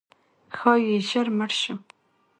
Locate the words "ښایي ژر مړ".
0.57-1.51